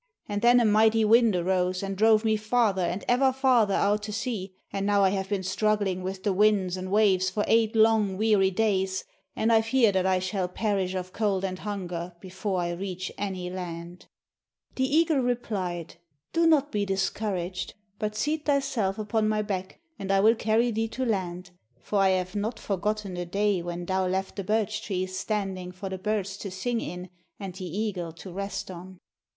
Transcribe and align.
And 0.27 0.41
then 0.41 0.59
a 0.59 0.65
mighty 0.65 1.05
wind 1.05 1.35
arose 1.35 1.83
and 1.83 1.95
drove 1.95 2.25
me 2.25 2.35
farther 2.35 2.81
and 2.81 3.05
ever 3.07 3.31
farther 3.31 3.75
out 3.75 4.01
to 4.01 4.11
sea, 4.11 4.55
and 4.73 4.83
now 4.83 5.03
I 5.03 5.09
have 5.09 5.29
been 5.29 5.43
struggling 5.43 6.01
with 6.01 6.23
the 6.23 6.33
winds 6.33 6.75
and 6.75 6.89
waves 6.89 7.29
for 7.29 7.45
eight 7.47 7.75
long 7.75 8.17
weary 8.17 8.49
days, 8.49 9.03
and 9.35 9.53
I 9.53 9.61
fear 9.61 9.91
that 9.91 10.07
I 10.07 10.17
shall 10.17 10.47
perish 10.47 10.95
of 10.95 11.13
cold 11.13 11.43
and 11.45 11.59
hunger 11.59 12.15
before 12.19 12.61
I 12.61 12.71
reach 12.71 13.11
any 13.15 13.51
land.' 13.51 14.07
[Illustration: 14.07 14.21
INTERIOR 14.21 14.39
OF 14.39 14.61
LAPP 14.63 14.69
HUT.] 14.73 14.75
The 14.75 14.97
eagle 14.97 15.19
replied: 15.61 15.95
'Do 16.33 16.47
not 16.47 16.71
be 16.71 16.83
discouraged, 16.83 17.75
but 17.99 18.15
seat 18.15 18.45
thyself 18.45 18.97
upon 18.97 19.29
my 19.29 19.43
back 19.43 19.81
and 19.99 20.11
I 20.11 20.19
will 20.19 20.33
carry 20.33 20.71
thee 20.71 20.87
to 20.87 21.05
land, 21.05 21.51
for 21.79 21.99
I 21.99 22.09
have 22.09 22.35
not 22.35 22.57
forgotten 22.57 23.13
the 23.13 23.27
day 23.27 23.61
when 23.61 23.85
thou 23.85 24.07
left 24.07 24.35
the 24.35 24.43
birch 24.43 24.81
trees 24.81 25.15
standing 25.15 25.71
for 25.71 25.89
the 25.89 25.99
birds 25.99 26.37
to 26.37 26.49
sing 26.49 26.81
in 26.81 27.11
and 27.39 27.53
the 27.53 27.65
eagle 27.65 28.11
to 28.13 28.31
rest 28.33 28.71
on.' 28.71 28.97